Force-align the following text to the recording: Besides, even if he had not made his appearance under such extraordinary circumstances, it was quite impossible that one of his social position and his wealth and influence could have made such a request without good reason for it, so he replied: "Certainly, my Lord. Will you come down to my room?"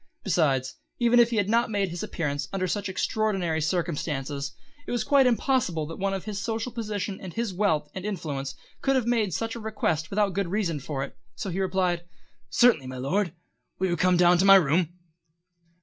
Besides, 0.23 0.77
even 0.97 1.19
if 1.19 1.29
he 1.29 1.35
had 1.37 1.47
not 1.47 1.69
made 1.69 1.89
his 1.89 2.01
appearance 2.01 2.47
under 2.51 2.67
such 2.67 2.89
extraordinary 2.89 3.61
circumstances, 3.61 4.51
it 4.87 4.91
was 4.91 5.03
quite 5.03 5.27
impossible 5.27 5.85
that 5.85 5.99
one 5.99 6.15
of 6.15 6.25
his 6.25 6.41
social 6.41 6.71
position 6.71 7.19
and 7.21 7.31
his 7.33 7.53
wealth 7.53 7.87
and 7.93 8.03
influence 8.03 8.55
could 8.81 8.95
have 8.95 9.05
made 9.05 9.31
such 9.31 9.53
a 9.53 9.59
request 9.59 10.09
without 10.09 10.33
good 10.33 10.47
reason 10.47 10.79
for 10.79 11.03
it, 11.03 11.15
so 11.35 11.51
he 11.51 11.59
replied: 11.61 12.03
"Certainly, 12.49 12.87
my 12.87 12.97
Lord. 12.97 13.31
Will 13.77 13.89
you 13.89 13.95
come 13.95 14.17
down 14.17 14.39
to 14.39 14.43
my 14.43 14.55
room?" 14.55 14.89